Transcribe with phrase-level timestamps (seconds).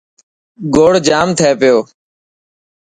[0.75, 1.77] گوڙ جام ٿي پيو.